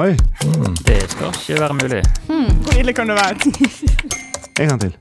Oi, 0.00 0.14
Det 0.86 0.96
skal 1.12 1.28
ikke 1.28 1.60
være 1.60 1.74
mulig. 1.74 2.02
Hvor 2.64 2.78
ille 2.80 2.92
kan 2.96 3.08
det 3.10 3.16
være? 3.18 3.34
en 4.60 4.68
gang 4.68 4.80
til. 4.80 4.94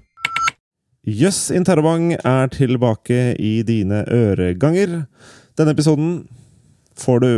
Jøss, 1.08 1.52
Interrobang 1.56 2.14
er 2.14 2.48
tilbake 2.52 3.36
i 3.40 3.62
dine 3.64 4.04
øreganger. 4.12 5.06
Denne 5.58 5.72
episoden 5.72 6.28
får 7.00 7.20
du 7.20 7.30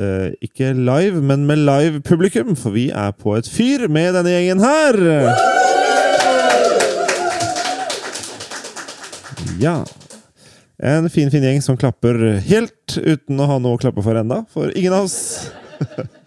eh, 0.00 0.30
ikke 0.42 0.72
live, 0.72 1.20
men 1.22 1.44
med 1.46 1.56
live 1.56 2.00
publikum, 2.00 2.56
for 2.56 2.70
vi 2.70 2.88
er 2.88 3.10
på 3.10 3.34
et 3.36 3.48
fyr 3.48 3.84
med 3.88 4.14
denne 4.16 4.32
gjengen 4.32 4.60
her. 4.64 4.96
Ja. 9.60 9.82
En 10.80 11.10
fin, 11.10 11.28
fin 11.30 11.44
gjeng 11.44 11.60
som 11.62 11.76
klapper 11.76 12.40
helt 12.48 12.96
uten 12.96 13.40
å 13.44 13.50
ha 13.50 13.60
noe 13.60 13.76
å 13.76 13.82
klappe 13.82 14.00
for 14.02 14.16
enda, 14.16 14.40
for 14.48 14.72
ingen 14.72 14.96
av 14.96 15.04
oss 15.10 15.20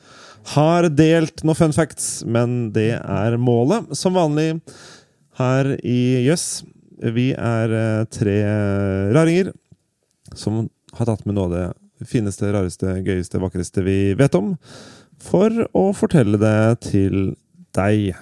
har 0.52 0.89
delt 0.92 1.43
noen 1.46 1.57
fun 1.57 1.75
facts, 1.75 2.24
men 2.28 2.74
det 2.75 2.97
er 3.00 3.38
målet. 3.39 3.93
Som 3.96 4.18
vanlig 4.18 4.60
her 5.39 5.74
i 5.79 6.25
Jøss. 6.28 6.64
Vi 7.14 7.32
er 7.36 7.74
eh, 7.74 8.04
tre 8.11 8.38
raringer 9.15 9.51
som 10.37 10.68
har 10.93 11.10
tatt 11.10 11.25
med 11.28 11.36
noe 11.36 11.48
av 11.50 11.56
det 11.56 12.07
fineste, 12.10 12.51
rareste, 12.54 13.00
gøyeste, 13.06 13.42
vakreste 13.42 13.84
vi 13.86 13.98
vet 14.18 14.36
om, 14.37 14.54
for 15.24 15.65
å 15.75 15.89
fortelle 15.96 16.39
det 16.39 16.89
til 16.89 17.34
deg. 17.75 18.14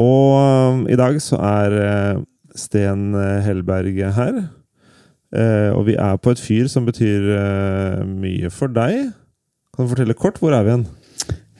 Og 0.00 0.38
eh, 0.40 0.94
i 0.94 0.98
dag 1.00 1.20
så 1.22 1.40
er 1.44 1.78
eh, 1.84 2.22
Sten 2.58 3.12
Hellberg 3.14 4.00
her. 4.16 4.40
Og 5.30 5.84
vi 5.86 5.94
er 5.94 6.16
på 6.18 6.32
et 6.34 6.40
fyr 6.42 6.66
som 6.66 6.82
betyr 6.82 7.28
mye 8.02 8.48
for 8.50 8.72
deg. 8.74 9.12
Kan 9.70 9.86
du 9.86 9.92
fortelle 9.92 10.16
kort? 10.18 10.40
Hvor 10.42 10.56
er 10.56 10.66
vi 10.66 10.72
hen? 10.74 10.82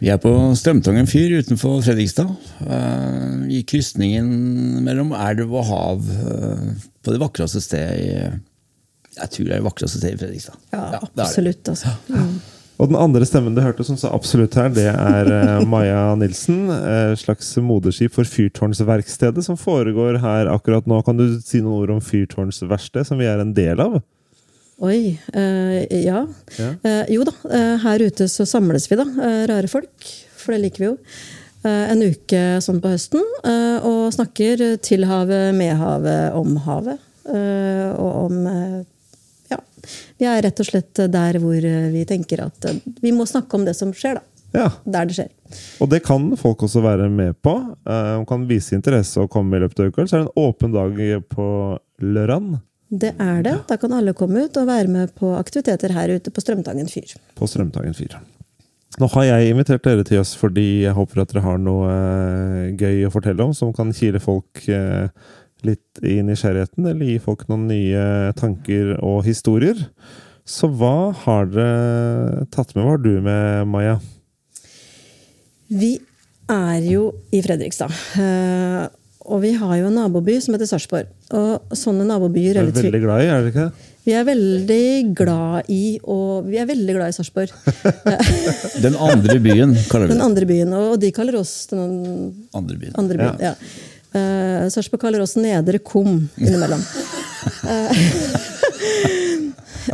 Vi 0.01 0.09
er 0.09 0.21
på 0.21 0.31
Strømtangen 0.57 1.09
fyr 1.11 1.35
utenfor 1.43 1.83
Fredrikstad. 1.84 2.31
eh, 2.65 3.34
I 3.53 3.61
krysningen 3.69 4.31
mellom 4.87 5.12
elv 5.12 5.51
og 5.53 5.67
hav. 5.69 6.07
eh, 6.09 6.70
på 7.05 7.12
det 7.12 7.20
vakreste 7.20 7.61
stedet 7.61 7.98
i 8.01 8.15
Jeg 9.19 9.31
tror 9.34 9.45
det 9.45 9.53
er 9.53 9.61
det 9.61 9.67
vakreste 9.67 9.98
stedet 9.98 10.15
i 10.15 10.23
Fredrikstad. 10.25 10.57
Ja, 10.73 10.87
er 10.95 11.05
absolutt. 11.05 11.69
Altså. 11.69 11.92
Mm. 12.09 12.41
Og 12.81 12.89
den 12.89 12.97
andre 12.97 13.27
stemmen 13.29 13.55
du 13.55 13.61
hørte 13.61 13.84
som 13.84 13.98
sa 14.01 14.09
absolutt 14.17 14.55
her, 14.57 14.70
det 14.73 14.87
er 14.89 15.33
eh, 15.37 15.67
Maja 15.73 16.14
Nilsen. 16.17 16.70
Slags 17.20 17.53
moderskip 17.61 18.14
for 18.17 18.25
Fyrtårnsverkstedet 18.25 19.45
som 19.45 19.59
foregår 19.61 20.17
her 20.23 20.48
akkurat 20.48 20.87
nå. 20.89 21.03
Kan 21.05 21.20
du 21.20 21.27
si 21.45 21.61
noen 21.61 21.83
ord 21.83 21.91
om 21.98 22.01
Fyrtårnsverkstedet, 22.01 23.07
som 23.11 23.20
vi 23.20 23.29
er 23.29 23.42
en 23.45 23.53
del 23.53 23.85
av? 23.85 24.01
Oi. 24.81 25.20
eh, 25.34 26.05
ja. 26.05 26.23
Ja. 26.56 26.70
Eh, 26.83 27.05
jo 27.12 27.25
da, 27.28 27.34
eh, 27.53 27.77
her 27.83 28.00
ute 28.00 28.28
så 28.33 28.47
samles 28.48 28.89
vi, 28.91 28.97
da. 28.97 29.05
rare 29.50 29.69
folk. 29.69 30.09
For 30.41 30.55
det 30.56 30.62
liker 30.64 30.84
vi 30.84 30.89
jo. 30.89 30.97
En 31.69 32.00
uke 32.00 32.39
sånn 32.64 32.78
på 32.81 32.89
høsten. 32.89 33.20
og 33.84 34.14
snakker 34.14 34.78
til 34.81 35.05
havet, 35.05 35.53
med 35.55 35.77
havet, 35.77 36.33
om 36.33 36.56
havet. 36.64 36.98
og 37.28 38.12
om 38.25 38.47
Ja. 39.51 39.58
Vi 40.19 40.25
er 40.25 40.41
rett 40.41 40.61
og 40.61 40.67
slett 40.67 40.95
der 41.12 41.39
hvor 41.39 41.61
vi 41.92 42.05
tenker 42.08 42.47
at 42.47 42.64
vi 43.03 43.12
må 43.12 43.27
snakke 43.28 43.55
om 43.55 43.67
det 43.67 43.77
som 43.77 43.92
skjer, 43.92 44.14
da. 44.14 44.23
Ja. 44.55 44.70
Der 44.86 45.05
det 45.05 45.19
skjer. 45.19 45.28
Og 45.83 45.91
det 45.91 46.03
kan 46.03 46.34
folk 46.36 46.62
også 46.62 46.81
være 46.81 47.11
med 47.11 47.36
på. 47.42 47.77
Man 47.84 48.25
kan 48.25 48.48
vise 48.48 48.75
interesse 48.75 49.20
og 49.20 49.28
komme 49.31 49.56
i 49.56 49.61
løpet 49.61 49.81
av 49.81 49.92
uka. 49.92 50.06
Så 50.06 50.17
er 50.17 50.25
det 50.25 50.31
en 50.31 50.42
åpen 50.48 50.73
dag 50.73 50.97
på 51.28 51.78
lørdag 52.01 52.56
Det 52.91 53.12
er 53.22 53.42
det. 53.46 53.55
Da 53.70 53.77
kan 53.78 53.94
alle 53.94 54.14
komme 54.19 54.48
ut 54.48 54.56
og 54.58 54.66
være 54.66 54.91
med 54.91 55.12
på 55.14 55.30
aktiviteter 55.38 55.94
her 55.94 56.10
ute 56.10 56.33
på 56.34 56.42
Strømtangen 56.42 56.91
fyr. 56.91 57.14
på 57.38 57.46
Strømtangen 57.46 57.94
4. 57.94 58.19
Nå 58.98 59.06
har 59.14 59.24
jeg 59.28 59.52
invitert 59.52 59.84
dere 59.86 60.02
til 60.05 60.19
oss 60.19 60.33
fordi 60.34 60.83
jeg 60.83 60.96
håper 60.96 61.22
at 61.22 61.30
dere 61.30 61.44
har 61.44 61.61
noe 61.62 61.92
eh, 61.92 62.72
gøy 62.74 63.06
å 63.06 63.12
fortelle 63.14 63.46
om 63.46 63.55
som 63.55 63.70
kan 63.72 63.94
kile 63.94 64.18
folk 64.20 64.64
eh, 64.66 65.06
litt 65.62 66.02
i 66.02 66.18
nysgjerrigheten, 66.27 66.89
eller 66.89 67.06
gi 67.12 67.18
folk 67.23 67.46
noen 67.50 67.68
nye 67.70 68.05
tanker 68.36 68.96
og 68.98 69.23
historier. 69.29 69.79
Så 70.48 70.67
hva 70.73 71.12
har 71.23 71.50
dere 71.52 72.46
tatt 72.50 72.74
med? 72.74 72.83
Hva 72.83 72.96
har 72.96 73.02
du 73.05 73.12
med, 73.23 73.68
Maja? 73.70 73.98
Vi 75.70 75.95
er 76.50 76.86
jo 76.90 77.05
i 77.30 77.42
Fredrikstad. 77.45 77.95
Og 79.29 79.42
vi 79.42 79.53
har 79.53 79.75
jo 79.77 79.91
en 79.91 79.97
naboby 80.01 80.39
som 80.41 80.55
heter 80.57 80.69
Sarpsborg. 80.70 81.11
Og 81.36 81.77
sånne 81.77 82.07
nabobyer 82.08 82.57
er 82.57 82.63
er 82.63 82.70
litt 82.70 82.81
veldig 82.81 83.03
glad 83.03 83.23
i, 83.25 83.29
er 83.29 83.42
dere 83.45 83.53
ikke 83.53 83.67
det? 83.69 83.86
Vi 84.01 84.14
er 84.17 84.25
veldig 84.25 84.85
glad 85.19 85.69
i 85.69 85.83
og 86.08 86.47
Vi 86.48 86.57
er 86.57 86.64
veldig 86.70 86.95
glad 86.97 87.13
i 87.13 87.17
Sarpsborg. 87.19 87.53
Den 88.86 88.97
andre 88.97 89.36
byen, 89.45 89.75
kaller 89.91 90.09
vi 90.09 90.14
Den 90.14 90.25
andre 90.25 90.48
byen. 90.48 90.73
Og 90.79 90.95
de 91.03 91.11
kaller 91.14 91.36
oss 91.41 91.67
den 91.70 91.91
Andre 92.57 92.79
byen. 92.80 92.95
andre 92.97 93.19
byen. 93.20 93.42
Ja. 93.45 93.55
Eh, 94.11 94.69
Sarpsborg 94.73 95.05
kaller 95.05 95.23
oss 95.23 95.36
Nedre 95.39 95.79
Kum 95.85 96.17
innimellom. 96.41 96.80
uh, 97.63 97.92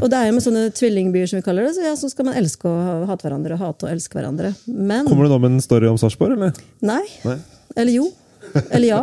og 0.03 0.07
det 0.11 0.19
er 0.21 0.29
jo 0.31 0.37
med 0.37 0.45
sånne 0.45 0.63
tvillingbyer 0.75 1.29
som 1.31 1.41
vi 1.41 1.45
kaller 1.45 1.67
det, 1.67 1.75
så, 1.77 1.85
ja, 1.85 1.93
så 1.99 2.09
skal 2.11 2.31
man 2.31 2.39
elske 2.39 2.71
og 2.71 3.05
hate 3.11 3.27
hverandre 3.27 3.59
og 3.59 3.65
hate 3.65 3.89
og 3.89 3.93
elske 3.93 4.17
hverandre. 4.19 4.55
Men 4.71 5.11
Kommer 5.11 5.27
du 5.29 5.35
nå 5.35 5.41
med 5.43 5.59
en 5.59 5.65
story 5.67 5.91
om 5.91 5.99
Sarpsborg, 6.01 6.39
eller? 6.39 6.57
Nei. 6.87 7.03
Nei. 7.27 7.37
Eller 7.77 7.99
jo. 7.99 8.07
Eller 8.75 8.89
ja. 8.89 9.03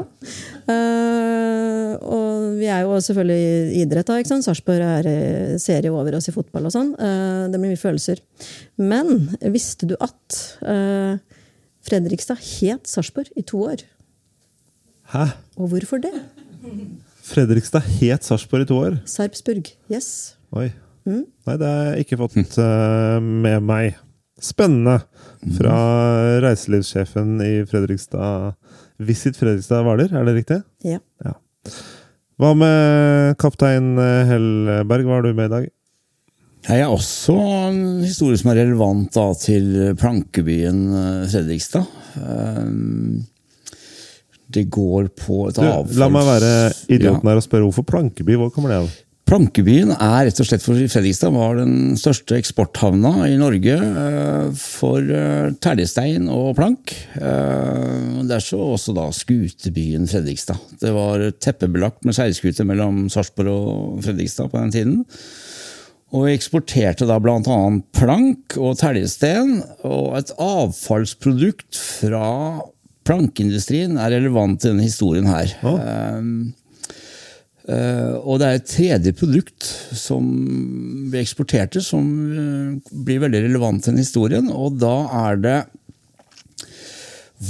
Uh, 0.64 1.94
og 2.00 2.58
vi 2.60 2.70
er 2.72 2.84
jo 2.86 3.00
selvfølgelig 3.04 3.40
i 3.76 3.82
idrett, 3.84 4.08
da. 4.08 4.20
ikke 4.20 4.32
sant? 4.32 4.46
Sarpsborg 4.46 4.84
er 4.86 5.10
eh, 5.10 5.56
serie 5.62 5.92
over 5.92 6.18
oss 6.18 6.30
i 6.32 6.36
fotball 6.36 6.70
og 6.70 6.76
sånn. 6.76 6.94
Uh, 7.00 7.50
det 7.52 7.60
blir 7.60 7.74
mye 7.74 7.82
følelser. 7.82 8.22
Men 8.82 9.34
visste 9.54 9.90
du 9.90 9.96
at 10.04 10.40
uh, 10.68 11.20
Fredrikstad 11.84 12.40
het 12.40 12.88
Sarpsborg 12.90 13.34
i 13.40 13.44
to 13.48 13.66
år? 13.68 13.84
Hæ? 15.14 15.28
Og 15.60 15.74
hvorfor 15.74 16.02
det? 16.04 16.14
Fredrikstad 17.24 17.86
het 18.00 18.26
Sarpsborg 18.26 18.66
i 18.66 18.72
to 18.72 18.80
år? 18.80 18.98
Sarpsburg. 19.10 19.70
Yes. 19.92 20.38
Oi. 20.56 20.72
Nei, 21.04 21.56
det 21.60 21.68
har 21.68 21.90
jeg 21.92 22.06
ikke 22.06 22.22
fått 22.22 22.56
med 23.20 23.66
meg. 23.68 23.98
Spennende. 24.44 25.02
Fra 25.58 25.76
reiselivssjefen 26.44 27.36
i 27.44 27.54
Fredrikstad 27.68 28.54
Visit 29.08 29.38
Fredrikstad 29.40 29.84
Hvaler, 29.86 30.12
er 30.16 30.28
det 30.28 30.36
riktig? 30.40 30.60
Ja. 30.88 31.00
Hva 32.42 32.52
med 32.58 33.38
kaptein 33.42 33.94
eh, 34.02 34.24
Hellberg? 34.32 35.06
Hva 35.08 35.20
har 35.20 35.26
du 35.28 35.34
med 35.38 35.50
i 35.50 35.54
dag? 35.54 35.68
Jeg 36.64 36.80
er 36.80 36.92
også 36.92 37.36
en 37.68 37.80
historie 38.06 38.40
som 38.40 38.54
er 38.54 38.62
relevant 38.62 39.12
da, 39.16 39.26
til 39.36 39.70
plankebyen 40.00 40.82
eh, 40.96 41.24
Fredrikstad. 41.32 41.88
Eh, 42.20 42.68
Det 44.54 44.68
går 44.70 45.08
på 45.18 45.48
et 45.50 45.58
avfalls... 45.58 45.98
la 45.98 46.10
meg 46.14 46.28
være 46.28 46.52
idioten 46.94 47.26
her 47.30 47.40
og 47.40 47.46
spørre 47.46 47.66
hvorfor 47.66 47.86
Plankeby? 47.90 48.36
Hvor 48.38 48.52
kommer 48.54 48.70
det 48.70 48.82
av? 48.84 48.92
Plankebyen 49.24 49.94
er 49.96 50.26
rett 50.28 50.40
og 50.44 50.48
slett 50.50 50.64
for 50.66 50.76
Fredrikstad 50.92 51.32
var 51.32 51.56
den 51.56 51.96
største 52.00 52.36
eksporthavna 52.36 53.30
i 53.30 53.38
Norge 53.40 53.78
eh, 53.80 54.50
for 54.60 55.00
eh, 55.00 55.54
teglstein 55.64 56.28
og 56.32 56.58
plank. 56.58 56.92
Eh, 57.16 58.20
Det 58.28 58.36
er 58.36 58.44
så 58.44 58.60
også 58.76 58.94
da 58.98 59.08
skutebyen 59.16 60.10
Fredrikstad. 60.12 60.60
Det 60.82 60.92
var 60.96 61.24
teppebelagt 61.40 62.04
med 62.04 62.18
seilskuter 62.18 62.68
mellom 62.68 63.06
Sarpsborg 63.14 63.54
og 63.54 64.04
Fredrikstad 64.04 64.52
på 64.52 64.60
den 64.60 64.76
tiden. 64.76 65.00
Og 66.14 66.28
eksporterte 66.30 67.08
da 67.10 67.16
bl.a. 67.24 67.60
plank 67.96 68.58
og 68.60 68.76
teglsten, 68.78 69.62
og 69.88 70.20
et 70.20 70.36
avfallsprodukt 70.36 71.80
fra 71.80 72.28
plankeindustrien 73.08 73.98
er 74.00 74.14
relevant 74.20 74.60
i 74.62 74.70
denne 74.70 74.86
historien 74.86 75.32
her. 75.32 75.56
Oh. 75.66 75.80
Eh, 75.80 76.54
og 77.64 78.42
det 78.42 78.48
er 78.48 78.58
et 78.58 78.68
tredje 78.68 79.14
produkt 79.16 79.68
som 79.96 80.26
vi 81.14 81.22
eksporterte, 81.22 81.80
som 81.84 82.04
eh, 82.34 82.98
blir 83.06 83.22
veldig 83.24 83.46
relevant 83.46 83.86
til 83.86 84.02
historien. 84.02 84.50
Og 84.52 84.76
da 84.82 84.98
er 85.28 85.40
det 85.40 85.56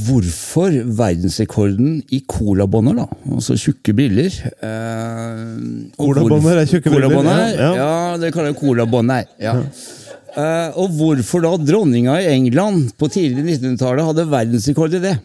hvorfor 0.03 0.73
verdensrekorden 0.97 1.99
i 2.13 2.23
colabånder, 2.29 3.03
da, 3.03 3.07
altså 3.35 3.57
tjukke 3.61 3.93
briller 3.93 4.31
eh, 4.33 5.51
Colabånder 5.99 6.63
er 6.63 6.69
tjukke 6.69 6.89
tjukke 6.89 7.09
briller, 7.11 7.27
ja, 7.29 7.51
ja, 7.53 7.73
ja. 7.77 7.91
det 8.21 8.31
kaller 8.33 8.53
jeg 8.53 8.61
colabånder. 8.61 9.27
Ja. 9.41 9.59
Eh, 10.33 10.79
og 10.81 10.95
hvorfor 10.97 11.45
da 11.45 11.53
dronninga 11.61 12.17
i 12.23 12.31
England 12.33 12.93
på 12.97 13.09
tidlig 13.13 13.45
1900-tallet 13.59 14.09
hadde 14.09 14.29
verdensrekord 14.31 14.97
i 14.97 15.03
det? 15.03 15.17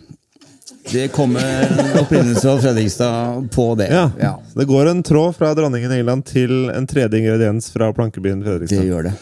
Det 0.92 1.08
kommer 1.12 1.40
en 1.62 1.98
opprinnelse 2.00 2.42
fra 2.42 2.56
Fredrikstad 2.60 3.48
på 3.54 3.66
det. 3.78 3.88
Ja. 3.92 4.10
Ja, 4.20 4.32
Det 4.54 4.66
går 4.68 4.90
en 4.90 5.02
tråd 5.02 5.36
fra 5.36 5.54
dronningen 5.54 5.92
i 5.92 6.00
England 6.00 6.26
til 6.28 6.70
en 6.70 6.86
tredje 6.86 7.20
ingrediens 7.20 7.70
fra 7.72 7.92
plankebyen 7.92 8.42
Fredrikstad. 8.44 8.82
det 8.82 8.90
gjør 8.90 9.08
det. 9.10 9.14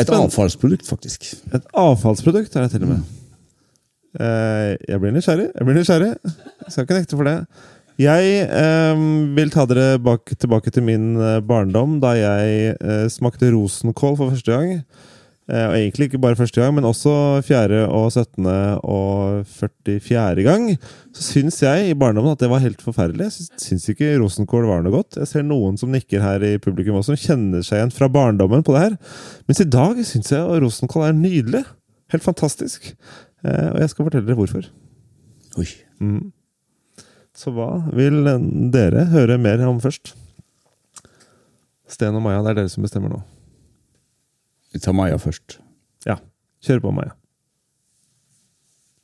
Et 0.00 0.10
avfallsprodukt, 0.10 0.86
faktisk. 0.86 1.32
Et 1.54 1.64
avfallsprodukt 1.74 2.56
er 2.56 2.66
det 2.66 2.70
til 2.76 2.84
og 2.86 2.92
med. 2.92 3.00
Eh, 4.20 4.76
jeg 4.88 5.00
blir 5.00 5.14
nysgjerrig. 5.16 5.48
Jeg 5.54 5.66
blir 5.66 5.78
nysgjerrig. 5.78 6.12
Jeg 6.24 6.72
skal 6.72 6.86
ikke 6.86 6.98
nekte 7.00 7.18
for 7.18 7.28
det. 7.28 7.38
Jeg 7.98 8.46
eh, 8.46 9.00
vil 9.34 9.50
ta 9.50 9.64
dere 9.66 9.98
bak, 9.98 10.30
tilbake 10.38 10.70
til 10.70 10.84
min 10.86 11.16
eh, 11.18 11.40
barndom, 11.42 11.96
da 12.04 12.12
jeg 12.14 12.76
eh, 12.78 13.06
smakte 13.10 13.50
rosenkål 13.50 14.14
for 14.20 14.30
første 14.30 14.54
gang. 14.54 14.84
Eh, 15.48 15.64
Og 15.68 15.74
egentlig 15.78 16.08
ikke 16.10 16.20
bare 16.20 16.36
første 16.36 16.60
gang, 16.60 16.74
men 16.76 16.84
også 16.84 17.42
fjerde 17.42 17.86
og 17.88 18.10
17. 18.12 18.44
og 18.84 19.46
44. 19.48 20.42
gang. 20.44 20.66
Så 21.16 21.22
syns 21.32 21.62
jeg 21.62 21.88
i 21.88 21.94
barndommen 21.96 22.32
at 22.34 22.38
det 22.42 22.50
var 22.52 22.60
helt 22.60 22.82
forferdelig. 22.84 23.30
Jeg 23.30 23.48
syns- 23.64 23.88
ikke 23.88 24.10
rosenkål 24.20 24.66
var 24.68 24.82
noe 24.84 24.92
godt. 24.92 25.16
Jeg 25.16 25.26
ser 25.30 25.42
noen 25.48 25.78
som 25.80 25.90
nikker 25.90 26.20
her 26.20 26.44
i 26.44 26.58
publikum 26.58 26.96
også, 27.00 27.16
som 27.16 27.22
kjenner 27.24 27.64
seg 27.64 27.78
igjen 27.80 27.94
fra 27.96 28.08
barndommen 28.12 28.62
på 28.62 28.74
det 28.76 28.82
her. 28.84 28.98
Mens 29.48 29.60
i 29.64 29.64
dag 29.64 29.96
syns 30.04 30.28
jeg 30.30 30.60
rosenkål 30.62 31.08
er 31.08 31.16
nydelig. 31.16 31.64
Helt 32.12 32.22
fantastisk. 32.24 32.92
Eh, 33.44 33.70
Og 33.72 33.80
jeg 33.80 33.90
skal 33.90 34.04
fortelle 34.04 34.26
dere 34.26 34.36
hvorfor. 34.36 34.68
Oi. 35.56 35.68
Så 37.38 37.52
hva 37.54 37.70
vil 37.94 38.24
dere 38.70 39.06
høre 39.12 39.38
mer 39.38 39.64
om 39.66 39.80
først? 39.80 40.12
Sten 41.88 42.14
og 42.14 42.22
Maja, 42.22 42.42
det 42.42 42.50
er 42.50 42.54
dere 42.62 42.68
som 42.68 42.82
bestemmer 42.84 43.08
nå. 43.14 43.22
Vi 44.74 44.80
tar 44.84 44.96
Maja 44.96 45.16
først. 45.20 45.58
Ja, 46.06 46.18
kjør 46.64 46.82
på, 46.84 46.92
Maja. 46.96 47.14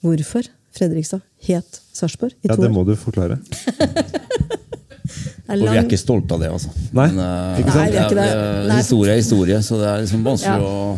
Hvorfor 0.05 0.51
Fredrikstad 0.75 1.23
het 1.47 1.81
Sarpsborg 1.95 2.35
i 2.43 2.51
Ja, 2.51 2.57
to 2.57 2.63
Det 2.67 2.73
må 2.75 2.85
du 2.85 2.97
forklare. 2.99 3.39
Og 5.45 5.61
vi 5.61 5.77
er 5.77 5.83
ikke 5.85 6.01
stolte 6.01 6.35
av 6.35 6.41
det, 6.41 6.49
altså. 6.51 6.71
Nei, 6.97 7.11
eh, 7.13 7.59
ikke 7.61 7.73
sant? 7.75 7.83
Nei, 7.83 7.91
vi 7.93 7.99
er 8.01 8.07
ikke 8.07 8.17
det. 8.17 8.29
Nei. 8.71 8.79
Historie 8.81 9.13
er 9.13 9.21
historie, 9.21 9.59
så 9.63 9.77
det 9.81 9.91
er 9.91 10.01
liksom 10.07 10.25
vanskelig 10.25 10.65
Ja. 10.65 10.71
å 10.71 10.97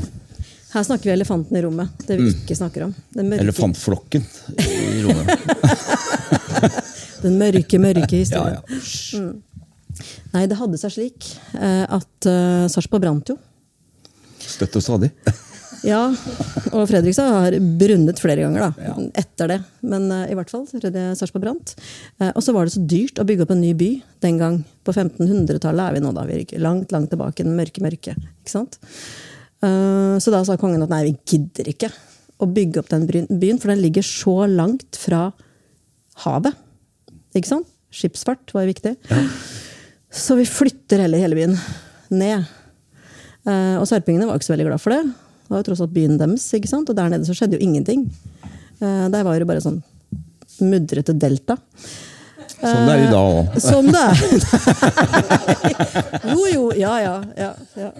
Her 0.77 0.85
snakker 0.87 1.09
vi 1.09 1.13
elefanten 1.15 1.57
i 1.57 1.63
rommet. 1.65 1.89
Det 2.07 2.19
vi 2.21 2.29
ikke 2.31 2.57
snakker 2.57 2.85
om. 2.85 2.95
Den 3.17 3.31
mørke, 3.31 3.43
Elefantflokken 3.43 4.25
i 4.61 5.03
rommet. 5.03 5.27
den 7.25 7.39
mørke, 7.41 7.81
mørke 7.81 8.13
Ja, 8.13 8.23
historien. 8.23 8.63
Mm. 9.17 9.43
Nei, 10.35 10.47
det 10.47 10.59
hadde 10.61 10.79
seg 10.79 10.93
slik 10.93 11.31
eh, 11.57 11.85
at 11.89 12.29
uh, 12.29 12.67
Sarpsborg 12.69 13.03
brant 13.07 13.33
jo. 13.33 13.39
Støtt 14.47 14.79
og 14.79 14.85
stadig. 14.85 15.13
Ja, 15.87 16.09
og 16.75 16.87
Fredrikstad 16.91 17.29
har 17.31 17.55
brunnet 17.79 18.19
flere 18.19 18.43
ganger 18.43 18.65
da, 18.65 18.95
etter 19.21 19.53
det. 19.53 19.59
Men 19.87 20.09
uh, 20.11 20.25
i 20.27 20.35
hvert 20.35 20.51
fall 20.51 20.65
er 20.81 21.13
Sarpsborg 21.15 21.45
brant. 21.45 21.75
Uh, 22.19 22.33
og 22.33 22.41
så 22.43 22.55
var 22.57 22.67
det 22.67 22.75
så 22.75 22.83
dyrt 22.91 23.21
å 23.23 23.27
bygge 23.29 23.45
opp 23.45 23.53
en 23.55 23.63
ny 23.63 23.71
by 23.79 23.91
den 24.25 24.41
gang. 24.41 24.57
På 24.87 24.95
1500-tallet 24.95 25.85
er 25.85 25.95
vi 25.95 26.03
nå, 26.03 26.11
da. 26.17 26.25
Vi 26.27 26.41
er 26.41 26.65
langt, 26.65 26.95
langt 26.95 27.13
tilbake 27.13 27.45
i 27.45 27.47
den 27.47 27.55
mørke 27.59 27.85
mørke. 27.85 28.17
Ikke 28.17 28.55
sant? 28.57 28.81
Uh, 29.63 30.17
så 30.23 30.35
da 30.35 30.43
sa 30.49 30.59
kongen 30.59 30.83
at 30.83 30.91
nei, 30.91 31.05
vi 31.11 31.17
gidder 31.37 31.71
ikke 31.71 31.93
å 32.43 32.51
bygge 32.51 32.83
opp 32.83 32.91
den 32.91 33.07
byen, 33.07 33.61
for 33.63 33.71
den 33.71 33.85
ligger 33.85 34.05
så 34.07 34.39
langt 34.51 34.99
fra 34.99 35.29
havet. 36.25 36.57
Ikke 37.37 37.53
sant? 37.53 37.71
Skipsfart 37.95 38.51
var 38.57 38.67
viktig. 38.69 38.97
viktig. 39.07 39.65
Så 40.13 40.37
vi 40.39 40.47
flytter 40.49 41.05
hele, 41.05 41.21
hele 41.21 41.37
byen 41.39 41.57
ned. 42.13 42.47
Eh, 43.47 43.77
og 43.79 43.87
sarpingene 43.89 44.27
var 44.29 44.39
ikke 44.39 44.49
så 44.49 44.55
veldig 44.57 44.69
glad 44.71 44.83
for 44.83 44.95
det. 44.95 45.03
Det 45.07 45.55
var 45.55 45.63
jo 45.63 45.69
tross 45.69 45.85
alt 45.85 45.95
byen 45.95 46.19
deres, 46.19 46.49
ikke 46.59 46.71
sant? 46.71 46.91
og 46.91 46.99
der 46.99 47.13
nede 47.13 47.29
så 47.29 47.37
skjedde 47.37 47.59
jo 47.59 47.63
ingenting. 47.63 48.09
Eh, 48.81 49.07
der 49.13 49.23
var 49.27 49.39
det 49.39 49.49
bare 49.49 49.63
sånn 49.63 49.81
mudrete 50.67 51.15
delta. 51.15 51.59
Som 52.57 52.87
det 52.89 52.95
er 52.95 53.03
i 53.05 53.09
dag 53.13 53.35
òg. 53.37 53.57
Som 53.61 53.91
det 53.93 54.03
er! 54.03 54.17
jo, 56.33 56.43
jo, 56.51 56.65
ja, 56.81 56.95
ja. 57.05 57.17
ja, 57.37 57.51
ja. 57.77 57.91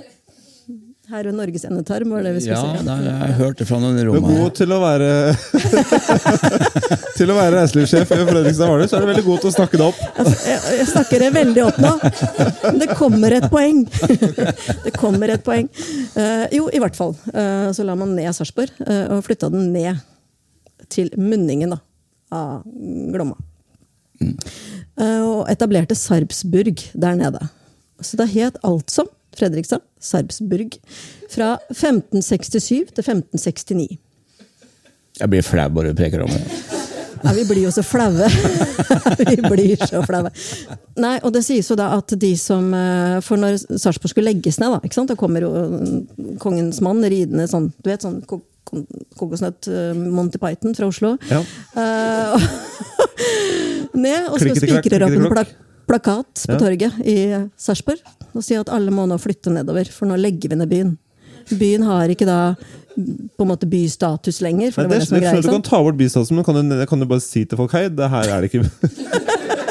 Her 1.07 1.23
ved 1.29 1.37
Norges 1.39 1.63
endetarm, 1.69 2.11
var 2.11 2.25
det 2.27 2.33
vi 2.35 2.41
skulle 2.43 2.57
Ja, 2.59 2.81
si. 2.83 2.89
har 2.89 3.27
jeg 3.29 3.35
hørt 3.39 3.61
det 3.61 3.67
fra 3.69 3.79
noen 3.79 3.99
i 3.99 4.03
Du 4.03 4.11
er 4.17 4.25
god 4.27 4.55
til 4.59 4.73
å 4.75 4.79
være 4.83 5.11
Til 7.19 7.31
å 7.31 7.37
være 7.37 7.53
reiselivssjef 7.61 8.11
i 8.11 8.19
Fredrikstad 8.27 8.67
Hvaler, 8.67 8.91
så 8.91 8.99
er 8.99 9.05
du 9.05 9.11
veldig 9.13 9.25
god 9.29 9.45
til 9.45 9.51
å 9.51 9.55
snakke 9.55 9.79
det 9.81 9.87
opp. 9.87 10.01
Jeg, 10.19 10.59
jeg 10.81 10.89
snakker 10.91 11.23
det 11.23 11.31
veldig 11.37 11.63
opp 11.65 11.79
nå. 11.81 11.93
Det 12.83 12.91
kommer 12.99 13.37
et 13.39 13.47
poeng. 13.53 13.85
Det 14.87 14.93
kommer 14.99 15.33
et 15.33 15.47
poeng. 15.47 15.71
Uh, 16.19 16.45
jo, 16.53 16.67
i 16.75 16.83
hvert 16.83 16.99
fall. 16.99 17.15
Uh, 17.31 17.71
så 17.77 17.87
la 17.87 17.97
man 17.99 18.13
ned 18.19 18.35
Sarpsborg 18.37 18.75
uh, 18.83 19.17
og 19.17 19.25
flytta 19.27 19.49
den 19.55 19.71
ned 19.73 20.03
til 20.93 21.09
munningen 21.19 21.73
da, 21.77 21.81
av 22.35 22.67
Glomma. 23.15 23.39
Eh, 24.21 25.21
og 25.21 25.47
etablerte 25.53 25.97
Sarpsburg 25.99 26.81
der 26.95 27.17
nede. 27.19 27.43
Så 28.01 28.19
det 28.21 28.31
het 28.35 28.59
altså 28.65 29.07
Fredrikstad 29.37 29.85
Sarpsburg 30.03 30.79
fra 31.33 31.55
1567 31.73 32.93
til 32.97 33.03
1569. 33.05 33.99
Jeg 35.17 35.33
blir 35.33 35.45
flau 35.47 35.69
bare 35.73 35.93
du 35.93 35.99
preker 35.99 36.25
om 36.27 36.33
det. 36.33 36.43
Ja, 37.25 37.33
vi 37.33 37.45
blir 37.49 37.63
jo 37.65 37.71
så 37.73 37.83
flaue. 37.87 38.27
vi 39.19 39.37
blir 39.49 39.81
så 39.89 40.03
flaue. 40.07 40.31
Nei, 41.01 41.15
og 41.25 41.33
det 41.35 41.43
sies 41.47 41.71
jo 41.73 41.77
da 41.79 41.89
at 41.97 42.13
de 42.21 42.33
som 42.39 42.69
eh, 42.77 43.17
For 43.25 43.41
når 43.41 43.57
Sarpsborg 43.81 44.13
skulle 44.13 44.29
legges 44.31 44.61
ned, 44.61 44.75
da, 44.77 44.83
ikke 44.85 44.99
sant? 44.99 45.11
da 45.11 45.17
kommer 45.19 45.47
jo 45.47 45.51
mm, 45.51 46.37
kongens 46.43 46.83
mann 46.85 47.01
ridende 47.03 47.49
sånn 47.51 47.71
Du 47.81 47.89
vet 47.91 48.05
sånn 48.05 48.21
ko- 48.29 48.43
ko- 48.69 48.85
kokosnøtt 49.19 49.71
eh, 49.73 49.97
Monty 49.97 50.39
Python 50.43 50.77
fra 50.77 50.91
Oslo. 50.93 51.15
Ja. 51.33 51.41
Uh, 51.73 52.37
ned, 54.05 54.29
og 54.29 54.37
så 54.37 54.45
Klikketi-klakk, 54.51 54.85
spikrer 54.85 55.07
opp 55.07 55.17
en 55.17 55.25
plak 55.31 55.33
klikketi-klakk. 55.33 55.63
Plakat 55.87 56.47
på 56.49 56.59
torget 56.61 57.01
i 57.07 57.17
Sarpsborg 57.61 58.03
og 58.37 58.45
sier 58.45 58.63
at 58.63 58.73
alle 58.75 58.93
må 58.93 59.07
nå 59.09 59.19
flytte 59.21 59.53
nedover, 59.55 59.89
for 59.93 60.09
nå 60.11 60.19
legger 60.21 60.53
vi 60.53 60.59
ned 60.61 60.71
byen. 60.71 60.97
Byen 61.57 61.87
har 61.87 62.11
ikke 62.11 62.27
da 62.29 62.41
på 62.97 63.45
en 63.45 63.51
måte 63.51 63.69
bystatus 63.71 64.41
lenger. 64.45 64.73
For 64.75 64.85
Nei, 64.85 64.97
det 64.97 65.07
det 65.09 65.19
er 65.19 65.21
det 65.21 65.31
for 65.31 65.39
ikke 65.39 65.47
Du 65.47 65.55
kan 65.55 65.67
ta 65.69 65.81
bort 65.85 65.99
bystatusen, 65.99 66.37
men 66.37 66.45
kan 66.45 66.57
du, 66.57 66.77
kan 66.89 67.01
du 67.01 67.09
bare 67.09 67.25
si 67.25 67.45
til 67.45 67.61
folk 67.61 67.75
hei, 67.77 67.87
det 67.93 68.09
her 68.13 68.33
er 68.35 68.45
det 68.45 68.51
ikke 68.51 68.65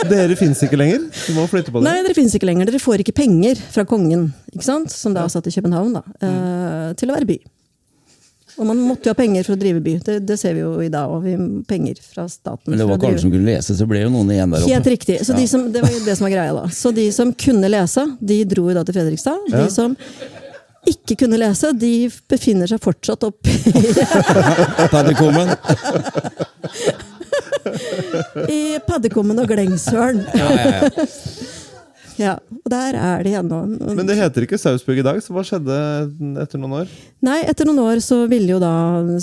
Dere 0.06 0.36
fins 0.38 0.60
ikke 0.62 0.78
lenger. 0.78 1.08
Du 1.10 1.34
må 1.34 1.48
flytte 1.50 1.74
på 1.74 1.82
det. 1.82 1.88
Nei, 1.88 1.96
dere. 2.06 2.14
finnes 2.14 2.36
ikke 2.38 2.46
lenger. 2.46 2.70
Dere 2.70 2.82
får 2.82 3.02
ikke 3.02 3.16
penger 3.18 3.58
fra 3.74 3.88
kongen, 3.90 4.28
ikke 4.54 4.68
sant? 4.68 4.94
som 4.94 5.16
da 5.16 5.24
satt 5.32 5.48
i 5.50 5.54
København, 5.56 5.96
da, 5.98 6.04
mm. 6.22 6.94
til 7.00 7.10
å 7.10 7.16
være 7.16 7.30
by. 7.32 7.38
Og 8.56 8.68
man 8.70 8.80
måtte 8.80 9.10
jo 9.10 9.12
ha 9.12 9.18
penger 9.18 9.44
for 9.44 9.58
å 9.58 9.60
drive 9.60 9.82
by. 9.84 9.98
Det, 10.06 10.20
det 10.30 10.38
ser 10.40 10.56
vi 10.56 10.62
jo 10.64 10.78
i 10.84 10.88
dag 10.92 11.12
òg. 11.12 11.26
Penger 11.68 12.00
fra 12.00 12.24
staten. 12.32 12.70
Men 12.72 12.80
det 12.80 12.88
var 12.88 13.00
ikke 13.00 13.10
alle 13.12 13.24
som 13.26 13.34
kunne 13.34 13.50
lese, 13.50 13.76
så 13.76 13.88
ble 13.90 14.06
jo 14.06 14.14
noen 14.14 14.32
igjen 14.32 14.54
der 14.56 14.64
oppe. 14.64 14.72
Helt 14.72 14.90
riktig. 14.94 15.20
Så 15.28 15.36
de 15.36 15.48
som, 15.52 15.66
det 15.74 15.84
var 15.84 15.92
jo 15.92 16.00
det 16.06 16.16
som 16.16 16.28
var 16.28 16.34
greia 16.38 16.56
da. 16.56 16.64
Så 16.72 16.94
de 16.96 17.10
som 17.16 17.34
kunne 17.46 17.72
lese, 17.72 18.06
de 18.24 18.40
dro 18.48 18.70
jo 18.70 18.78
da 18.78 18.86
til 18.88 18.96
Fredrikstad. 18.96 19.52
De 19.52 19.66
som 19.74 19.98
ikke 20.86 21.18
kunne 21.24 21.40
lese, 21.42 21.74
de 21.76 21.92
befinner 22.30 22.70
seg 22.70 22.82
fortsatt 22.84 23.24
oppi 23.26 23.56
Paddekummen. 24.94 25.50
i 28.54 28.78
paddekummen 28.88 29.42
og 29.42 29.50
Glengshølen. 29.50 30.22
Ja, 30.38 30.50
ja, 30.54 30.90
ja. 30.94 31.08
Ja, 32.22 32.36
og 32.40 32.72
der 32.72 32.96
er 32.96 33.24
de 33.26 33.34
ennå. 33.40 33.60
Men 33.98 34.08
det 34.08 34.18
heter 34.20 34.46
ikke 34.46 34.60
Sarpsborg 34.60 35.02
i 35.02 35.06
dag, 35.06 35.20
så 35.24 35.36
hva 35.36 35.44
skjedde 35.46 35.78
etter 36.44 36.62
noen 36.62 36.78
år? 36.82 36.94
Nei, 37.26 37.38
etter 37.50 37.68
noen 37.68 37.82
år 37.84 38.02
så 38.04 38.22
ville 38.32 38.56
jo 38.56 38.60
da 38.62 38.72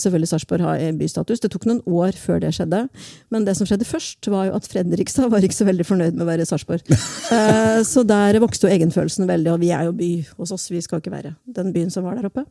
selvfølgelig 0.00 0.30
Sarpsborg 0.32 0.66
ha 0.66 0.74
bystatus. 0.98 1.42
Det 1.42 1.52
tok 1.52 1.68
noen 1.70 1.82
år 1.88 2.18
før 2.18 2.42
det 2.42 2.52
skjedde. 2.56 2.84
Men 3.32 3.46
det 3.48 3.56
som 3.58 3.68
skjedde 3.68 3.88
først, 3.88 4.28
var 4.32 4.50
jo 4.50 4.56
at 4.58 4.68
Fredrikstad 4.70 5.30
var 5.32 5.44
ikke 5.44 5.56
så 5.56 5.68
veldig 5.68 5.86
fornøyd 5.88 6.18
med 6.18 6.26
å 6.26 6.30
være 6.30 6.48
Sarpsborg. 6.48 6.84
Eh, 7.32 7.78
så 7.86 8.02
der 8.04 8.36
vokste 8.42 8.66
jo 8.66 8.74
egenfølelsen 8.74 9.24
veldig, 9.28 9.54
og 9.54 9.60
vi 9.62 9.70
er 9.72 9.86
jo 9.86 9.94
by 9.96 10.08
hos 10.36 10.50
oss, 10.52 10.66
vi 10.68 10.82
skal 10.84 11.00
ikke 11.00 11.12
være 11.14 11.30
den 11.56 11.70
byen 11.72 11.88
som 11.92 12.04
var 12.04 12.18
der 12.18 12.26
oppe. 12.28 12.44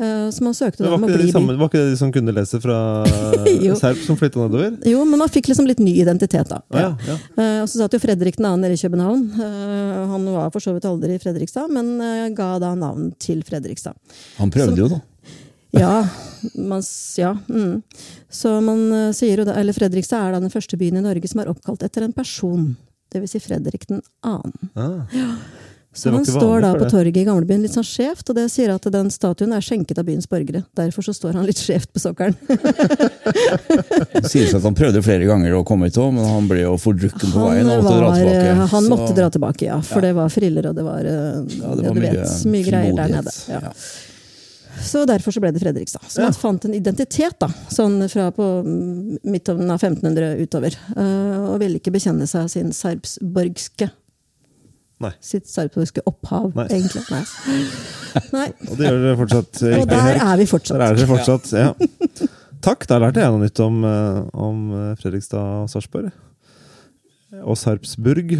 Eh, 0.00 0.30
så 0.32 0.44
man 0.44 0.54
søkte 0.56 0.84
da 0.86 0.94
om 0.96 1.04
å 1.04 1.10
bli 1.10 1.28
de 1.28 1.42
var 1.44 1.68
ikke 1.68 1.78
det 1.80 1.92
de 1.92 1.98
som 2.00 2.12
kunne 2.14 2.32
lese 2.34 2.58
fra 2.62 2.78
Serp, 3.82 4.00
som 4.06 4.16
flytta 4.18 4.40
nedover? 4.40 4.74
Jo, 4.88 5.04
men 5.08 5.20
man 5.20 5.30
fikk 5.32 5.50
liksom 5.52 5.68
litt 5.68 5.82
ny 5.82 5.94
identitet, 6.00 6.48
da. 6.48 6.62
Å, 6.72 6.80
ja, 6.80 6.90
ja. 7.08 7.16
Eh, 7.36 7.58
og 7.62 7.68
så 7.70 7.82
satt 7.82 7.96
jo 7.96 8.00
Fredrik 8.02 8.40
2. 8.40 8.54
nede 8.62 8.76
i 8.76 8.80
København. 8.80 9.24
Eh, 9.36 10.02
han 10.14 10.28
var 10.34 10.52
for 10.54 10.64
så 10.64 10.74
vidt 10.76 10.88
aldri 10.88 11.18
i 11.18 11.22
Fredrikstad, 11.22 11.72
men 11.72 11.94
eh, 12.00 12.28
ga 12.36 12.54
da 12.62 12.74
navn 12.78 13.12
til 13.22 13.44
Fredrikstad. 13.46 13.98
Han 14.40 14.52
prøvde 14.54 14.80
jo, 14.80 14.90
da. 14.96 15.02
Ja. 15.72 16.08
Man, 16.54 16.82
ja 17.16 17.36
mm. 17.48 17.82
Så 18.28 18.60
man 18.60 18.92
eh, 18.92 19.10
sier 19.16 19.40
jo 19.40 19.48
da, 19.48 19.56
eller 19.60 19.76
Fredrikstad 19.76 20.26
er 20.26 20.34
da 20.36 20.42
den 20.42 20.52
første 20.52 20.76
byen 20.80 21.00
i 21.00 21.04
Norge 21.04 21.30
som 21.30 21.40
er 21.42 21.52
oppkalt 21.52 21.84
etter 21.86 22.04
en 22.06 22.16
person. 22.16 22.72
Dvs. 23.12 23.36
Si 23.36 23.40
Fredrik 23.44 23.86
2. 23.88 24.00
Ah. 24.24 24.40
Så 25.94 26.08
den 26.10 26.24
står 26.24 26.62
da 26.64 26.70
på 26.74 26.86
torget 26.88 27.16
i 27.20 27.24
gamlebyen 27.26 27.60
litt 27.60 27.74
sånn 27.76 27.84
skjevt, 27.84 28.30
og 28.32 28.36
det 28.38 28.46
sier 28.50 28.70
at 28.72 28.86
den 28.94 29.10
statuen 29.12 29.52
er 29.52 29.60
skjenket 29.60 29.98
av 30.00 30.06
byens 30.08 30.24
borgere. 30.30 30.62
Derfor 30.78 31.04
så 31.04 31.12
står 31.12 31.36
han 31.36 31.44
litt 31.44 31.60
skjevt 31.60 31.90
på 31.92 32.00
sokkelen. 32.00 32.36
Det 34.12 34.28
sies 34.30 34.54
at 34.56 34.64
han 34.64 34.76
prøvde 34.76 35.02
flere 35.04 35.26
ganger 35.28 35.52
å 35.58 35.62
komme 35.68 35.88
hit 35.90 35.98
òg, 36.00 36.12
men 36.16 36.24
han 36.28 36.48
ble 36.50 36.62
jo 36.64 36.72
fordrukken 36.80 37.32
på 37.34 37.44
veien 37.44 37.68
og 37.68 37.84
måtte 37.84 37.98
dra 37.98 38.12
tilbake. 38.16 38.46
eh, 38.46 38.62
han 38.72 38.86
Så- 38.86 38.90
måtte 38.94 39.14
dra 39.18 39.28
tilbake, 39.30 39.62
ja. 39.68 39.80
For 39.80 40.00
Ja. 40.00 40.06
det 40.08 40.14
var 40.16 40.28
friller, 40.32 40.66
og 40.70 40.74
det 40.76 40.84
var, 40.84 40.98
eh, 41.00 41.12
Ja, 41.60 41.74
det 41.76 41.84
var 41.86 41.94
mye 41.94 42.12
vet, 42.16 42.46
mye 42.46 42.64
greier 42.64 42.96
der 42.96 43.08
nede. 43.08 43.32
Ja. 43.48 43.60
Ja. 43.62 43.72
Så 44.82 45.06
derfor 45.06 45.30
så 45.32 45.40
ble 45.40 45.52
det 45.52 45.60
Fredrikstad. 45.62 46.00
Så 46.08 46.20
Ja. 46.24 46.30
fant 46.30 46.64
en 46.64 46.72
identitet, 46.74 47.38
da, 47.38 47.48
sånn 47.68 48.08
fra 48.10 48.30
på 48.32 48.64
mm, 48.64 49.18
midten 49.24 49.70
av 49.70 49.78
1500 49.78 50.36
utover. 50.40 50.74
Uh, 50.96 51.52
og 51.52 51.60
ville 51.60 51.78
ikke 51.78 51.92
bekjenne 51.92 52.26
seg 52.26 52.48
sin 52.50 52.70
sarpsborgske 52.72 53.90
Nei. 55.02 55.10
sitt 55.20 55.48
sarpsborgske 55.50 56.02
opphav, 56.06 56.52
Nei. 56.56 56.66
egentlig. 56.70 57.02
Nei. 57.10 57.24
Nei. 58.32 58.46
Og 58.70 58.76
det 58.78 58.86
gjør 58.88 58.98
dere 59.02 59.18
fortsatt. 59.18 59.62
eh, 59.66 59.76
Og 59.80 59.88
der 59.90 60.18
er 60.22 60.36
vi 60.40 60.46
fortsatt. 60.46 60.78
Der 60.78 60.86
er 60.86 60.98
dere 61.00 61.10
fortsatt, 61.10 61.52
ja. 61.58 62.28
Takk, 62.62 62.86
da 62.86 62.98
lærte 63.02 63.18
jeg 63.24 63.32
noe 63.34 63.42
nytt 63.42 63.60
om, 63.64 63.80
eh, 63.88 64.18
om 64.46 64.58
eh, 64.78 64.90
Fredrikstad 65.00 65.62
og 65.64 65.70
Sarpsborg. 65.72 66.12
Og 67.42 67.56
Sarpsburg. 67.58 68.36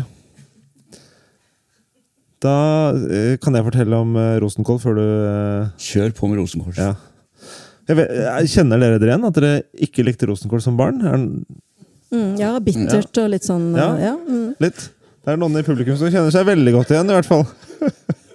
Da 2.43 2.55
kan 3.43 3.55
jeg 3.55 3.65
fortelle 3.69 3.99
om 4.03 4.17
rosenkål 4.43 4.79
før 4.83 4.97
du 4.99 5.05
Kjør 5.79 6.15
på 6.19 6.29
med 6.31 6.41
rosenkål. 6.43 6.75
Ja. 6.77 6.95
Jeg 7.89 7.99
vet, 7.99 8.11
jeg 8.19 8.51
kjenner 8.57 8.81
dere 8.83 8.99
dere 9.03 9.13
igjen? 9.15 9.27
At 9.29 9.37
dere 9.39 9.53
ikke 9.87 10.05
likte 10.07 10.27
rosenkål 10.31 10.63
som 10.65 10.77
barn? 10.81 11.03
Er 11.07 11.17
den 11.19 11.29
Mm, 12.13 12.35
ja, 12.37 12.51
bittert 12.61 13.17
og 13.23 13.31
litt 13.33 13.47
sånn 13.47 13.71
Ja. 13.73 13.87
ja. 13.97 14.11
mm. 14.21 14.51
litt? 14.61 14.83
Det 15.23 15.31
er 15.31 15.39
noen 15.39 15.55
i 15.61 15.63
publikum 15.67 15.95
som 15.99 16.11
kjenner 16.11 16.33
seg 16.35 16.49
veldig 16.49 16.73
godt 16.75 16.91
igjen, 16.91 17.11
i 17.11 17.15
hvert 17.15 17.29
fall. 17.31 17.45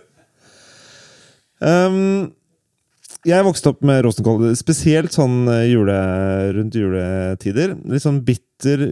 um, 1.68 2.30
jeg 3.28 3.44
vokste 3.44 3.74
opp 3.74 3.82
med 3.88 4.00
rosenkål, 4.06 4.56
spesielt 4.56 5.12
sånn 5.16 5.50
eh, 5.52 5.66
jule, 5.68 5.98
rundt 6.56 6.78
juletider. 6.80 7.76
Litt 7.92 8.06
sånn 8.06 8.22
bitter, 8.24 8.86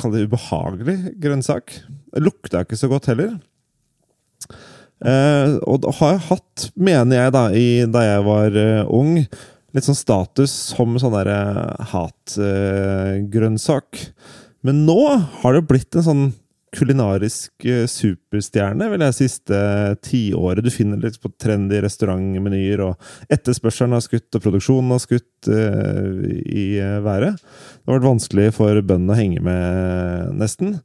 kall 0.00 0.16
det 0.16 0.24
ubehagelig 0.26 0.96
grønnsak. 1.22 1.76
Lukta 2.18 2.64
ikke 2.66 2.78
så 2.80 2.90
godt 2.90 3.06
heller. 3.12 3.36
Eh, 5.06 5.54
og 5.62 5.86
har 6.00 6.16
jeg 6.16 6.26
hatt, 6.32 6.66
mener 6.74 7.14
jeg 7.20 7.34
da, 7.38 7.44
i, 7.54 7.66
da 7.94 8.00
jeg 8.08 8.26
var 8.26 8.50
uh, 8.58 8.90
ung, 8.90 9.22
litt 9.72 9.86
sånn 9.86 9.98
status 10.02 10.52
som 10.74 10.98
sånn 10.98 11.14
derre 11.14 11.38
hatgrønnsak. 11.94 13.88
Men 14.66 14.84
nå 14.86 15.00
har 15.42 15.50
det 15.54 15.68
blitt 15.70 15.94
en 15.98 16.06
sånn 16.10 16.26
kulinarisk 16.72 17.66
eh, 17.68 17.84
superstjerne, 17.90 18.88
vil 18.92 19.04
jeg, 19.04 19.16
siste 19.16 19.58
tiåret. 20.04 20.64
Du 20.64 20.72
finner 20.72 21.00
litt 21.00 21.18
på 21.20 21.30
trendy 21.40 21.82
restaurantmenyer, 21.84 22.80
og 22.86 23.32
etterspørselen 23.32 23.96
har 23.96 24.04
skutt, 24.04 24.30
og 24.32 24.44
produksjonen 24.44 24.94
har 24.94 25.02
skutt 25.02 25.50
uh, 25.52 26.22
i 26.48 26.66
eh, 26.80 26.98
været. 27.04 27.40
Det 27.42 27.90
har 27.90 27.98
vært 27.98 28.08
vanskelig 28.08 28.48
for 28.56 28.80
bøndene 28.80 29.12
å 29.12 29.20
henge 29.20 29.44
med, 29.44 30.32
nesten. 30.40 30.78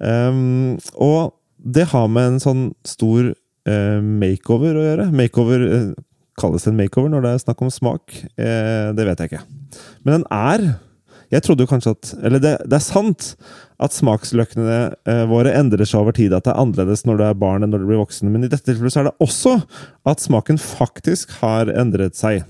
Um, 0.00 0.80
og 0.96 1.36
det 1.60 1.90
har 1.92 2.08
med 2.12 2.34
en 2.34 2.42
sånn 2.42 2.64
stor 2.88 3.30
uh, 3.34 4.00
makeover 4.00 4.80
å 4.80 4.88
gjøre. 4.88 5.08
Makeover 5.12 5.68
uh, 5.68 5.94
Kalles 6.40 6.64
det 6.66 6.72
en 6.72 6.80
makeover 6.80 7.12
når 7.12 7.22
det 7.22 7.30
er 7.30 7.42
snakk 7.44 7.60
om 7.62 7.68
smak? 7.70 8.10
Det 8.34 9.04
vet 9.06 9.20
jeg 9.22 9.30
ikke. 9.30 9.42
Men 10.02 10.16
den 10.16 10.24
er 10.34 10.64
Jeg 11.34 11.42
trodde 11.44 11.64
jo 11.64 11.70
kanskje 11.70 11.94
at 11.96 12.12
Eller 12.22 12.42
det, 12.42 12.54
det 12.70 12.78
er 12.78 12.84
sant 12.84 13.32
at 13.82 13.94
smaksløkene 13.96 14.76
eh, 15.10 15.24
våre 15.28 15.52
endrer 15.58 15.86
seg 15.88 16.04
over 16.04 16.14
tid. 16.16 16.32
At 16.32 16.46
det 16.46 16.52
er 16.54 16.60
annerledes 16.62 17.02
når 17.08 17.18
du 17.18 17.24
er 17.26 17.38
barn 17.40 17.66
enn 17.66 17.72
når 17.74 17.82
du 17.82 17.88
blir 17.90 18.02
voksen. 18.04 18.30
Men 18.30 18.46
i 18.46 18.50
dette 18.50 18.68
tilfellet 18.68 18.94
så 18.94 19.02
er 19.02 19.08
det 19.08 19.16
også 19.24 19.56
at 20.08 20.22
smaken 20.22 20.60
faktisk 20.62 21.34
har 21.40 21.72
endret 21.74 22.16
seg. 22.18 22.44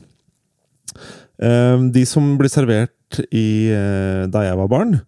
Eh, 1.40 1.86
De 1.96 2.04
som 2.08 2.34
ble 2.40 2.52
servert 2.52 3.22
i, 3.30 3.72
eh, 3.72 4.26
da 4.28 4.44
jeg 4.44 4.60
var 4.60 4.70
barn, 4.70 4.98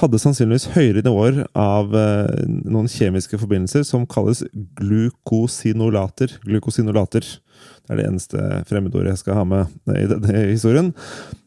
hadde 0.00 0.20
sannsynligvis 0.20 0.70
høyere 0.74 1.00
nivåer 1.04 1.38
av 1.56 1.88
noen 1.88 2.84
kjemiske 2.84 3.38
forbindelser 3.40 3.80
som 3.88 4.02
kalles 4.04 4.42
glukosinolater. 4.76 6.34
Glukosinolater. 6.44 7.24
Det 7.24 7.94
er 7.94 8.02
det 8.02 8.08
eneste 8.10 8.42
fremmedordet 8.68 9.14
jeg 9.14 9.22
skal 9.22 9.38
ha 9.40 9.46
med 9.48 9.96
i 9.96 10.04
denne 10.10 10.42
historien. 10.50 10.90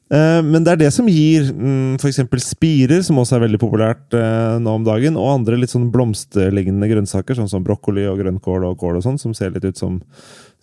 Eh, 0.10 0.42
Men 0.44 0.64
det 0.66 0.74
er 0.74 0.82
det 0.84 0.92
som 0.96 1.08
gir 1.10 1.52
mm, 1.54 2.00
f.eks. 2.02 2.22
spirer, 2.48 3.04
som 3.06 3.20
også 3.22 3.38
er 3.38 3.44
veldig 3.46 3.60
populært 3.62 4.16
eh, 4.18 4.58
nå 4.62 4.76
om 4.80 4.86
dagen, 4.88 5.18
og 5.20 5.36
andre 5.36 5.60
litt 5.62 5.74
sånn 5.74 5.90
blomsterlignende 5.94 6.90
grønnsaker, 6.90 7.38
sånn 7.38 7.52
som 7.52 7.66
brokkoli 7.66 8.08
og 8.10 8.20
grønnkål 8.24 8.66
og 8.72 8.78
kål 8.82 9.00
og 9.00 9.06
sånn, 9.06 9.20
som 9.22 9.36
ser 9.38 9.54
litt 9.54 9.68
ut 9.70 9.78
som, 9.78 10.00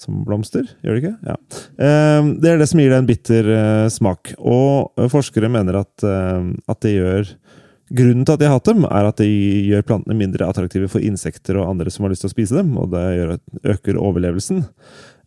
som 0.00 0.25
blomster. 0.26 0.67
Gjør 0.83 0.99
det 0.99 1.05
ikke? 1.05 1.17
Ja. 1.31 1.37
Eh, 1.79 2.33
Det 2.43 2.53
er 2.53 2.59
det 2.62 2.69
som 2.73 2.83
gir 2.83 2.91
det 2.91 2.99
en 3.03 3.11
bitter 3.11 3.53
smak. 3.95 4.35
Og 4.43 4.99
forskere 5.12 5.50
mener 5.53 5.79
at, 5.85 6.05
at 6.05 6.81
det 6.83 6.97
gjør 6.97 7.31
Grunnen 7.87 8.25
til 8.26 8.35
at 8.35 8.40
de 8.40 8.49
har 8.49 8.57
hatt 8.59 8.66
dem, 8.66 8.87
er 8.88 9.07
at 9.07 9.21
de 9.23 9.28
gjør 9.69 9.85
plantene 9.87 10.16
mindre 10.19 10.49
attraktive 10.49 10.88
for 10.90 11.05
insekter 11.07 11.59
og 11.61 11.69
andre 11.71 11.93
som 11.95 12.02
har 12.02 12.11
lyst 12.11 12.25
til 12.25 12.33
å 12.33 12.35
spise 12.35 12.57
dem, 12.59 12.73
og 12.81 12.90
det 12.95 13.05
gjør 13.14 13.37
øker 13.76 14.00
overlevelsen. 14.02 14.64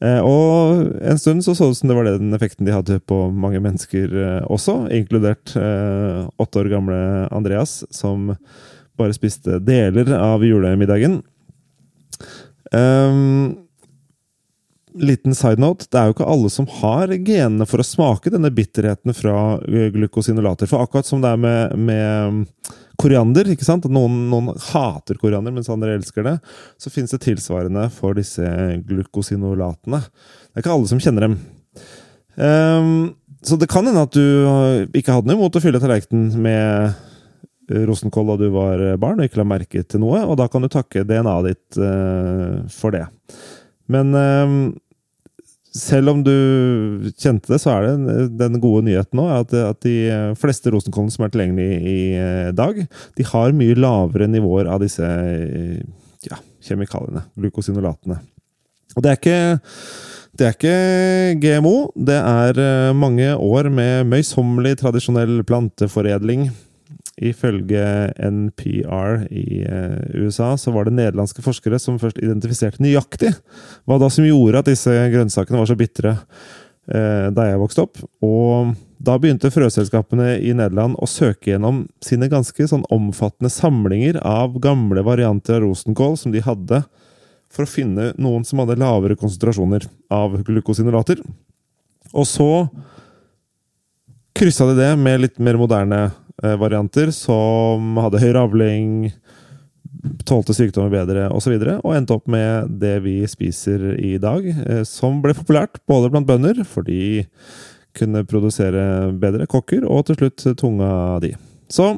Eh, 0.03 0.19
og 0.23 0.83
en 0.99 1.19
stund 1.19 1.43
så 1.43 1.55
så 1.55 1.69
det 1.69 1.75
ut 1.75 1.79
som 1.79 1.91
det 1.91 1.95
var 1.97 2.09
den 2.09 2.35
effekten 2.35 2.67
de 2.67 2.75
hadde 2.75 2.99
på 3.07 3.21
mange 3.31 3.59
mennesker 3.63 4.11
eh, 4.11 4.43
også, 4.51 4.89
inkludert 4.95 5.55
eh, 5.59 6.27
åtte 6.39 6.59
år 6.59 6.71
gamle 6.71 6.99
Andreas, 7.31 7.81
som 7.95 8.33
bare 8.99 9.15
spiste 9.15 9.61
deler 9.63 10.11
av 10.19 10.43
julemiddagen. 10.43 11.21
Um, 12.75 13.68
liten 15.01 15.35
side 15.35 15.61
note, 15.61 15.87
det 15.91 15.99
er 15.99 16.09
jo 16.09 16.15
ikke 16.17 16.27
alle 16.29 16.49
som 16.53 16.67
har 16.79 17.11
genene 17.25 17.65
for 17.69 17.81
å 17.81 17.87
smake 17.87 18.31
denne 18.33 18.51
bitterheten 18.53 19.15
fra 19.15 19.35
eh, 19.67 19.89
glukosinolater. 19.95 20.69
For 20.69 20.83
akkurat 20.83 21.07
som 21.07 21.23
det 21.23 21.31
er 21.33 21.41
med, 21.41 21.75
med 21.89 22.71
koriander, 22.99 23.49
ikke 23.53 23.67
sant? 23.67 23.87
noen, 23.89 24.25
noen 24.31 24.51
hater 24.69 25.19
koriander, 25.21 25.55
mens 25.55 25.71
andre 25.71 25.95
elsker 25.97 26.25
det, 26.27 26.35
så 26.81 26.91
finnes 26.93 27.15
det 27.15 27.21
tilsvarende 27.25 27.87
for 27.95 28.17
disse 28.19 28.45
glukosinolatene. 28.89 30.01
Det 30.03 30.59
er 30.59 30.65
ikke 30.65 30.75
alle 30.75 30.91
som 30.91 31.03
kjenner 31.03 31.29
dem. 31.29 31.37
Um, 32.39 32.89
så 33.43 33.55
det 33.59 33.69
kan 33.71 33.87
hende 33.87 34.03
at 34.03 34.15
du 34.15 34.95
ikke 34.95 35.15
hadde 35.15 35.31
noe 35.31 35.39
imot 35.39 35.55
å 35.55 35.61
fylle 35.63 35.79
tallerkenen 35.79 36.33
med 36.43 36.91
eh, 37.71 37.85
rosenkål 37.87 38.33
da 38.33 38.35
du 38.41 38.49
var 38.51 38.83
barn 38.99 39.21
og 39.21 39.29
ikke 39.29 39.39
la 39.39 39.47
merke 39.47 39.83
til 39.87 40.03
noe, 40.03 40.25
og 40.27 40.35
da 40.39 40.49
kan 40.51 40.63
du 40.63 40.71
takke 40.71 41.05
DNA-et 41.07 41.47
ditt 41.47 41.79
uh, 41.79 42.67
for 42.73 42.95
det. 42.95 43.05
Men 43.89 44.13
ehm, 44.13 44.59
selv 45.75 46.13
om 46.13 46.21
du 46.25 46.33
kjente 47.19 47.51
det, 47.51 47.59
så 47.61 47.75
er 47.75 47.87
det 48.01 48.27
den 48.39 48.57
gode 48.61 48.87
nyheten 48.87 49.19
nå 49.19 49.27
at, 49.33 49.53
at 49.53 49.81
de 49.85 50.33
fleste 50.39 50.73
rosenkålene 50.73 51.13
som 51.13 51.25
er 51.25 51.33
tilgjengelige 51.33 51.79
i 51.79 51.97
eh, 52.17 52.51
dag, 52.57 52.81
de 53.17 53.27
har 53.31 53.57
mye 53.57 53.77
lavere 53.77 54.29
nivåer 54.31 54.69
av 54.71 54.81
disse 54.81 55.05
eh, 55.05 55.81
ja, 56.25 56.39
kjemikaliene, 56.65 57.27
glukosinolatene. 57.37 58.17
Og 58.95 59.05
det 59.05 59.11
er 59.11 59.19
ikke 59.19 59.41
det 60.39 60.45
er 60.47 60.55
ikke 60.55 61.39
GMO. 61.43 61.75
Det 61.99 62.15
er 62.15 62.59
eh, 62.63 62.95
mange 62.95 63.27
år 63.35 63.69
med 63.73 64.07
møysommelig, 64.09 64.77
tradisjonell 64.79 65.41
planteforedling. 65.47 66.47
Ifølge 67.19 67.83
NPR 68.15 69.25
i 69.27 69.63
eh, 69.67 70.21
USA 70.21 70.53
så 70.57 70.71
var 70.71 70.87
det 70.87 70.95
nederlandske 70.95 71.43
forskere 71.43 71.79
som 71.81 71.99
først 71.99 72.21
identifiserte 72.23 72.79
nøyaktig 72.83 73.33
hva 73.89 73.97
da 73.99 74.07
som 74.13 74.27
gjorde 74.27 74.61
at 74.61 74.69
disse 74.71 74.93
grønnsakene 75.11 75.59
var 75.59 75.67
så 75.67 75.75
bitre 75.79 76.13
eh, 76.15 77.27
da 77.35 77.49
jeg 77.49 77.59
vokste 77.59 77.83
opp. 77.83 77.99
Og 78.23 78.71
da 79.03 79.17
begynte 79.19 79.51
frøselskapene 79.51 80.37
i 80.43 80.53
Nederland 80.55 80.95
å 80.99 81.07
søke 81.07 81.53
gjennom 81.53 81.85
sine 82.03 82.29
ganske 82.31 82.69
sånn 82.71 82.87
omfattende 82.91 83.51
samlinger 83.51 84.21
av 84.23 84.55
gamle 84.63 85.03
varianter 85.07 85.59
av 85.59 85.67
rosenkål 85.67 86.17
som 86.19 86.35
de 86.35 86.43
hadde, 86.43 86.81
for 87.49 87.65
å 87.65 87.71
finne 87.71 88.11
noen 88.21 88.43
som 88.45 88.61
hadde 88.61 88.77
lavere 88.79 89.17
konsentrasjoner 89.17 89.87
av 90.13 90.35
glukosinolater. 90.45 91.23
Og 92.13 92.27
så 92.29 92.49
kryssa 94.37 94.67
de 94.69 94.75
det 94.77 94.91
med 94.99 95.23
litt 95.23 95.39
mer 95.41 95.57
moderne 95.59 96.09
varianter, 96.61 97.09
som 97.15 97.97
hadde 97.99 98.21
høyere 98.21 98.37
ravling, 98.39 99.09
tålte 100.27 100.55
sykdommer 100.55 100.91
bedre 100.93 101.27
osv., 101.27 101.35
og, 101.35 101.43
så 101.43 101.53
videre, 101.53 101.77
og 101.83 101.95
endte 101.95 102.15
opp 102.15 102.29
med 102.31 102.75
det 102.81 102.97
vi 103.05 103.17
spiser 103.29 103.95
i 103.97 104.15
dag, 104.21 104.45
eh, 104.47 104.83
som 104.87 105.21
ble 105.23 105.35
populært 105.37 105.81
både 105.89 106.11
blant 106.13 106.27
bønder, 106.29 106.61
for 106.67 106.87
de 106.87 107.25
kunne 107.97 108.23
produsere 108.29 109.09
bedre 109.19 109.47
kokker, 109.49 109.87
og 109.87 110.05
til 110.07 110.19
slutt 110.19 110.45
tunga 110.59 110.91
di. 111.23 111.33
Så 111.71 111.97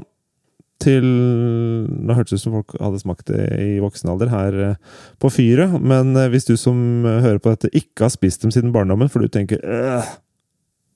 til 0.81 1.05
Nå 1.05 2.15
hørtes 2.17 2.33
det 2.33 2.39
ut 2.39 2.41
som 2.41 2.55
folk 2.57 2.73
hadde 2.81 3.01
smakt 3.03 3.27
det 3.29 3.43
i 3.61 3.75
voksen 3.83 4.09
alder 4.09 4.31
her 4.31 4.55
eh, 4.65 4.79
på 5.21 5.29
fyret, 5.33 5.75
men 5.77 6.15
eh, 6.17 6.31
hvis 6.33 6.47
du 6.49 6.55
som 6.57 7.05
eh, 7.05 7.21
hører 7.21 7.41
på 7.43 7.53
dette, 7.53 7.69
ikke 7.77 8.07
har 8.07 8.13
spist 8.13 8.41
dem 8.41 8.53
siden 8.55 8.73
barndommen, 8.73 9.11
for 9.11 9.21
du 9.21 9.29
tenker 9.29 9.61
øh, 9.61 10.09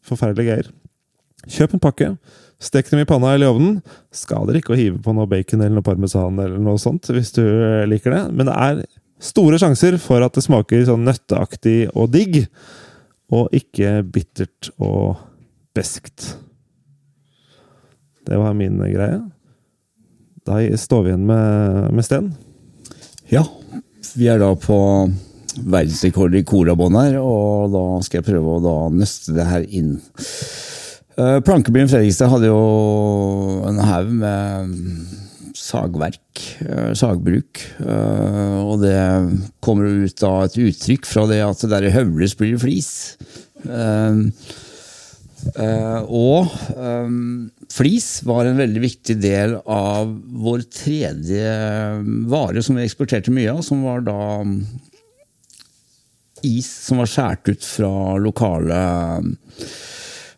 forferdelige 0.05 0.49
greier 0.49 0.73
Kjøp 1.45 1.75
en 1.75 1.81
pakke, 1.83 2.07
stek 2.62 2.89
dem 2.91 3.01
i 3.03 3.07
panna 3.09 3.33
eller 3.33 3.50
i 3.50 3.53
ovnen. 3.53 3.79
Skader 4.15 4.59
ikke 4.59 4.75
å 4.75 4.79
hive 4.79 5.01
på 5.03 5.13
noe 5.15 5.29
bacon 5.29 5.62
eller 5.62 5.77
noe 5.77 5.85
parmesan 5.85 6.39
eller 6.39 6.62
noe 6.62 6.81
sånt, 6.81 7.09
hvis 7.12 7.33
du 7.35 7.43
eh, 7.43 7.83
liker 7.89 8.15
det. 8.15 8.24
Men 8.31 8.50
det 8.50 8.55
er 8.55 8.81
store 9.21 9.59
sjanser 9.62 10.00
for 10.01 10.24
at 10.25 10.35
det 10.35 10.45
smaker 10.45 10.85
sånn 10.88 11.05
nøtteaktig 11.07 11.77
og 11.93 12.12
digg, 12.15 12.43
og 13.33 13.53
ikke 13.55 14.00
bittert 14.13 14.69
og 14.77 15.15
beskt. 15.75 16.35
Det 18.25 18.38
var 18.39 18.57
min 18.57 18.77
greie. 18.81 19.21
Da 20.45 20.59
står 20.77 21.05
vi 21.05 21.12
igjen 21.12 21.25
med, 21.25 21.93
med 21.97 22.05
Sten. 22.05 22.29
Ja, 23.31 23.41
vi 24.13 24.27
er 24.29 24.38
da 24.41 24.51
på 24.53 24.77
verdensrekord 25.55 26.35
i 26.38 26.43
korabånd 26.45 26.97
her, 27.00 27.17
og 27.21 27.74
da 27.74 27.83
skal 28.05 28.19
jeg 28.19 28.27
prøve 28.29 28.59
å 28.59 28.75
nøste 28.93 29.33
det 29.33 29.47
her 29.50 29.65
inn. 29.65 29.95
Eh, 31.15 31.38
Plankebyen 31.48 31.88
Fredrikstad 31.88 32.27
hadde 32.27 32.50
jo 32.50 33.62
en 33.69 33.79
haug 33.88 34.10
med 34.19 34.74
sagverk, 35.55 36.41
eh, 36.65 36.91
sagbruk, 37.00 37.62
eh, 37.79 38.57
og 38.60 38.81
det 38.84 39.00
kommer 39.63 40.03
ut 40.03 40.25
av 40.27 40.43
et 40.43 40.57
uttrykk 40.65 41.07
fra 41.07 41.24
det 41.31 41.39
at 41.45 41.63
det 41.63 41.72
der 41.72 41.93
høvles 41.95 42.36
blir 42.36 42.60
flis. 42.60 42.91
Og 46.05 46.51
flis 47.72 48.07
var 48.27 48.45
en 48.45 48.60
veldig 48.60 48.81
viktig 48.84 49.15
del 49.22 49.55
av 49.62 50.12
vår 50.45 50.65
tredje 50.74 51.48
vare 52.29 52.63
som 52.65 52.75
vi 52.75 52.86
eksporterte 52.86 53.34
mye 53.34 53.53
av, 53.53 53.63
som 53.65 53.86
var 53.86 54.03
da 54.05 54.19
is 56.45 56.67
som 56.67 57.00
var 57.01 57.10
skåret 57.10 57.55
ut 57.55 57.65
fra 57.65 58.17
lokale 58.22 58.81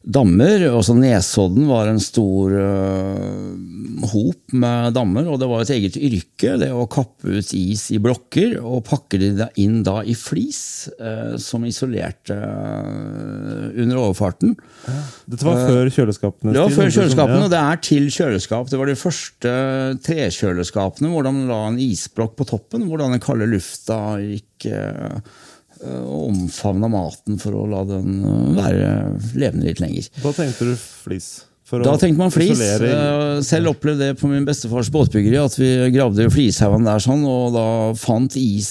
dammer. 0.08 0.64
Også 0.72 0.96
Nesodden 0.98 1.68
var 1.70 1.90
en 1.90 2.00
stor 2.02 2.54
uh, 2.56 4.08
hop 4.12 4.56
med 4.56 4.96
dammer, 4.96 5.28
og 5.28 5.40
det 5.42 5.50
var 5.50 5.64
et 5.64 5.74
eget 5.76 5.98
yrke 6.00 6.56
det 6.62 6.70
å 6.72 6.86
kappe 6.92 7.38
ut 7.38 7.52
is 7.58 7.88
i 7.96 8.00
blokker 8.02 8.58
og 8.62 8.86
pakke 8.88 9.20
det 9.22 9.50
inn 9.62 9.82
da 9.86 10.00
i 10.08 10.16
flis, 10.18 10.62
uh, 11.02 11.36
som 11.42 11.66
isolerte 11.68 12.38
uh, 12.38 13.68
under 13.76 14.04
overfarten. 14.06 14.56
Dette 15.28 15.48
var 15.48 15.66
før 15.68 15.92
kjøleskapene? 15.94 16.56
Det 16.56 16.64
var 16.64 16.78
før 16.78 16.94
kjøleskapene, 17.00 17.44
og 17.48 17.54
det 17.54 17.64
er 17.64 17.84
til 17.90 18.08
kjøleskap. 18.14 18.72
Det 18.72 18.80
var 18.80 18.92
de 18.92 18.98
første 19.00 19.58
trekjøleskapene 20.08 21.12
hvor 21.12 21.28
de 21.28 21.36
la 21.50 21.62
en 21.68 21.82
isblokk 21.82 22.38
på 22.40 22.48
toppen, 22.48 22.88
hvor 22.88 23.04
den 23.04 23.20
kalde 23.24 23.50
lufta 23.52 24.02
gikk 24.24 24.70
og 25.84 26.30
omfavna 26.32 26.90
maten 26.92 27.38
for 27.42 27.58
å 27.58 27.66
la 27.70 27.84
den 27.88 28.22
være 28.58 28.90
levende 29.38 29.68
litt 29.70 29.84
lenger. 29.84 30.10
Da 30.24 30.34
tenkte 30.36 30.72
du 30.72 30.76
flis? 30.78 31.30
da 31.68 31.98
tenkte 32.00 32.22
man 32.22 32.32
flis. 32.32 32.54
Isolere. 32.56 33.42
Selv 33.44 33.74
opplevde 33.74 34.08
det 34.08 34.20
på 34.22 34.30
min 34.32 34.46
bestefars 34.48 34.88
båtbyggeri, 34.94 35.36
at 35.42 35.58
vi 35.60 35.68
gravde 35.92 36.30
flishaugen 36.32 36.88
der 36.88 37.04
sånn, 37.04 37.26
og 37.28 37.52
da 37.58 37.66
fant 38.00 38.38
is 38.40 38.70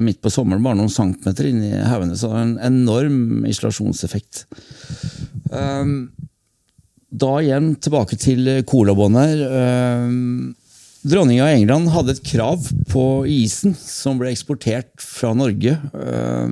midt 0.00 0.22
på 0.24 0.32
sommeren 0.32 0.64
bare 0.64 0.78
noen 0.78 0.92
centimeter 0.92 1.50
inni 1.50 1.74
haugene. 1.84 2.16
Så 2.16 2.30
det 2.30 2.32
var 2.32 2.46
en 2.46 2.56
enorm 2.70 3.44
isolasjonseffekt. 3.50 4.46
Da 7.10 7.30
igjen 7.42 7.74
tilbake 7.82 8.16
til 8.22 8.48
colabånd 8.70 9.20
her. 9.20 9.44
Dronninga 11.02 11.44
av 11.46 11.48
England 11.48 11.88
hadde 11.94 12.12
et 12.12 12.26
krav 12.28 12.66
på 12.92 13.02
isen 13.30 13.74
som 13.78 14.18
ble 14.20 14.30
eksportert 14.34 14.90
fra 15.00 15.30
Norge 15.32 15.78
øh, 15.96 16.48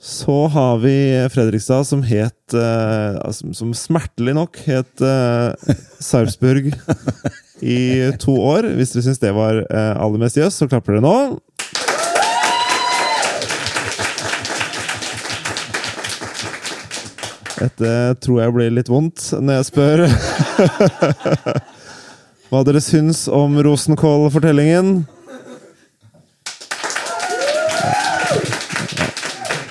Så 0.01 0.47
har 0.53 0.79
vi 0.81 0.95
Fredrikstad, 1.33 1.85
som 1.85 2.01
het 2.05 2.55
eh, 2.57 3.31
Som 3.33 3.73
smertelig 3.77 4.33
nok 4.37 4.57
het 4.65 5.03
Sarpsborg 6.01 6.71
i 7.61 8.11
to 8.21 8.33
år. 8.41 8.65
Hvis 8.77 8.95
dere 8.95 9.05
syns 9.05 9.21
det 9.21 9.33
var 9.37 9.61
eh, 9.61 9.93
aller 9.93 10.21
mest 10.21 10.39
jøss, 10.39 10.57
så 10.61 10.67
klapper 10.69 10.97
dere 10.97 11.05
nå. 11.05 11.15
Dette 17.62 17.89
tror 18.24 18.39
jeg 18.41 18.54
blir 18.56 18.71
litt 18.74 18.89
vondt 18.89 19.28
når 19.38 19.60
jeg 19.60 19.67
spør 19.67 20.02
hva 22.52 22.62
dere 22.67 22.82
syns 22.84 23.28
om 23.32 23.54
Rosenkål-fortellingen. 23.63 25.04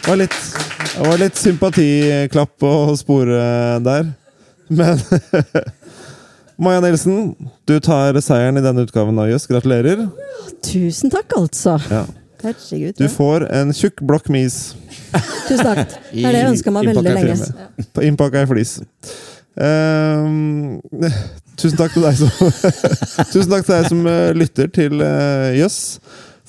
Det 0.00 0.06
var 0.06 0.20
litt, 0.22 0.38
det 0.94 1.08
var 1.08 1.20
litt 1.20 1.42
sympatiklapp 1.42 2.66
å 2.70 2.94
spore 2.98 3.42
der. 3.84 4.08
Men 4.70 5.02
Maja 6.62 6.80
Nilsen, 6.84 7.34
du 7.66 7.74
tar 7.82 8.16
seieren 8.22 8.58
i 8.60 8.64
denne 8.64 8.86
utgaven 8.86 9.18
av 9.18 9.28
Jøss. 9.32 9.50
Gratulerer. 9.50 10.06
Tusen 10.64 11.10
takk, 11.12 11.34
altså. 11.42 11.76
Ja. 11.90 12.06
Herregud. 12.44 12.94
Du 12.98 13.08
får 13.12 13.46
en 13.52 13.74
tjukk 13.76 14.00
blokk 14.06 14.30
med 14.32 14.48
is. 14.48 14.58
Tusen 15.48 15.66
takk. 15.66 15.98
Det 16.12 16.24
er 16.24 16.34
det 16.34 16.40
jeg 16.42 16.54
ønska 16.54 16.72
meg 16.74 16.88
veldig 16.90 17.12
lenge. 17.16 17.50
Innpakka 18.06 18.44
i 18.44 18.48
flis. 18.50 18.78
Um, 19.60 20.80
tusen 21.58 21.76
takk 21.76 21.92
til 21.92 22.04
deg 22.06 22.14
som 22.16 22.30
Tusen 23.32 23.50
takk 23.50 23.64
til 23.66 23.74
deg 23.74 23.88
som 23.90 24.04
uh, 24.06 24.30
lytter 24.36 24.70
til 24.72 25.02
uh, 25.02 25.50
Jøss. 25.58 25.98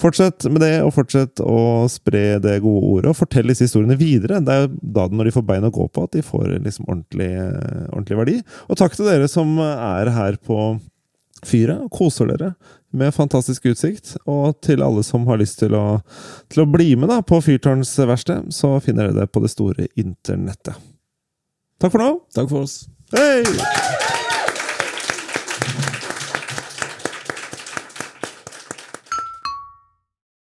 Fortsett 0.01 0.47
med 0.49 0.63
det, 0.63 0.75
og 0.81 0.93
fortsett 0.95 1.41
å 1.45 1.85
spre 1.91 2.39
det 2.41 2.55
gode 2.63 2.85
ordet. 2.87 3.11
Og 3.11 3.19
fortell 3.19 3.51
disse 3.51 3.67
historiene 3.67 3.99
videre. 3.99 4.39
Det 4.41 4.55
er 4.55 4.69
da 4.81 5.05
når 5.11 5.29
de 5.29 5.35
får 5.35 5.45
bein 5.49 5.67
å 5.67 5.73
gå 5.73 5.85
på, 5.93 6.05
at 6.07 6.15
de 6.15 6.23
får 6.25 6.55
liksom 6.55 6.87
ordentlig, 6.87 7.33
uh, 7.37 7.89
ordentlig 7.91 8.21
verdi. 8.21 8.37
Og 8.69 8.79
takk 8.81 8.97
til 8.97 9.11
dere 9.11 9.29
som 9.29 9.59
er 9.61 10.13
her 10.15 10.39
på 10.41 10.71
fyret 11.45 11.81
og 11.81 11.93
koser 11.93 12.29
dere 12.29 12.53
med 12.91 13.13
fantastisk 13.15 13.65
utsikt. 13.71 14.15
Og 14.29 14.57
til 14.63 14.83
alle 14.85 15.03
som 15.07 15.27
har 15.29 15.41
lyst 15.41 15.59
til 15.63 15.75
å, 15.77 16.01
til 16.51 16.65
å 16.65 16.69
bli 16.69 16.93
med 16.99 17.11
da, 17.11 17.21
på 17.25 17.41
Fyrtårnsverksted, 17.43 18.51
så 18.55 18.75
finner 18.83 19.09
dere 19.09 19.25
det 19.25 19.31
på 19.33 19.43
det 19.43 19.53
store 19.53 19.89
internettet. 19.95 20.75
Takk 21.81 21.95
for 21.95 22.03
nå. 22.03 22.11
Takk 22.35 22.51
for 22.51 22.67
oss. 22.67 22.83
Hei! 23.15 24.19